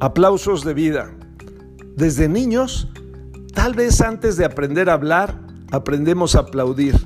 [0.00, 1.12] Aplausos de vida.
[1.94, 2.88] Desde niños,
[3.54, 6.96] tal vez antes de aprender a hablar, aprendemos a aplaudir.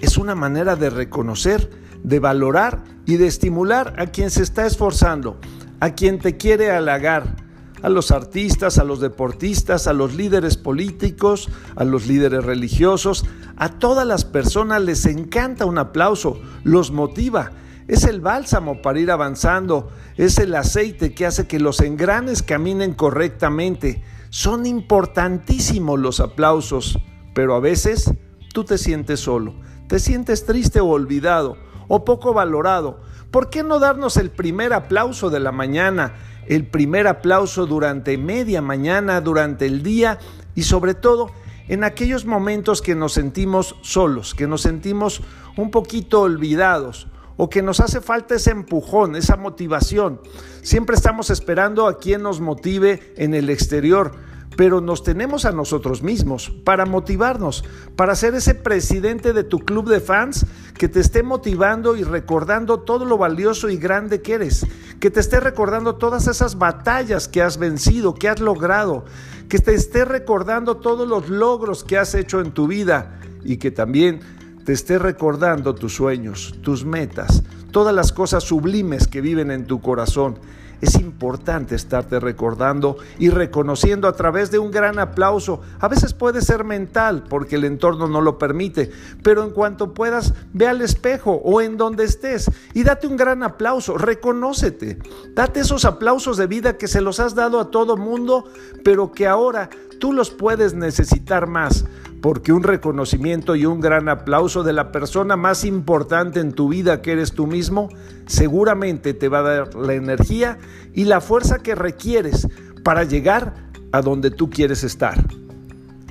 [0.00, 1.70] Es una manera de reconocer,
[2.02, 5.38] de valorar y de estimular a quien se está esforzando,
[5.80, 7.34] a quien te quiere halagar,
[7.82, 13.24] a los artistas, a los deportistas, a los líderes políticos, a los líderes religiosos,
[13.56, 17.52] a todas las personas les encanta un aplauso, los motiva
[17.88, 22.92] es el bálsamo para ir avanzando, es el aceite que hace que los engranes caminen
[22.92, 24.04] correctamente.
[24.28, 26.98] Son importantísimos los aplausos,
[27.34, 28.12] pero a veces
[28.52, 29.54] tú te sientes solo,
[29.88, 31.56] te sientes triste o olvidado
[31.88, 33.00] o poco valorado.
[33.30, 36.14] ¿Por qué no darnos el primer aplauso de la mañana,
[36.46, 40.18] el primer aplauso durante media mañana, durante el día
[40.54, 41.30] y sobre todo
[41.68, 45.22] en aquellos momentos que nos sentimos solos, que nos sentimos
[45.56, 47.08] un poquito olvidados?
[47.38, 50.20] O que nos hace falta ese empujón, esa motivación.
[50.60, 54.12] Siempre estamos esperando a quien nos motive en el exterior,
[54.56, 57.64] pero nos tenemos a nosotros mismos para motivarnos,
[57.94, 62.80] para ser ese presidente de tu club de fans que te esté motivando y recordando
[62.80, 64.66] todo lo valioso y grande que eres,
[64.98, 69.04] que te esté recordando todas esas batallas que has vencido, que has logrado,
[69.48, 73.70] que te esté recordando todos los logros que has hecho en tu vida y que
[73.70, 74.37] también
[74.68, 79.80] te esté recordando tus sueños, tus metas, todas las cosas sublimes que viven en tu
[79.80, 80.38] corazón.
[80.82, 85.62] Es importante estarte recordando y reconociendo a través de un gran aplauso.
[85.80, 88.90] A veces puede ser mental porque el entorno no lo permite,
[89.22, 93.42] pero en cuanto puedas, ve al espejo o en donde estés y date un gran
[93.42, 94.98] aplauso, reconócete.
[95.34, 98.44] Date esos aplausos de vida que se los has dado a todo mundo,
[98.84, 101.86] pero que ahora tú los puedes necesitar más
[102.20, 107.00] porque un reconocimiento y un gran aplauso de la persona más importante en tu vida
[107.02, 107.88] que eres tú mismo,
[108.26, 110.58] seguramente te va a dar la energía
[110.94, 112.48] y la fuerza que requieres
[112.82, 113.54] para llegar
[113.92, 115.24] a donde tú quieres estar.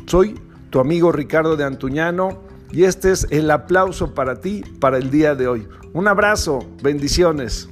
[0.05, 2.41] Soy tu amigo Ricardo de Antuñano
[2.71, 5.67] y este es el aplauso para ti para el día de hoy.
[5.93, 7.69] Un abrazo, bendiciones.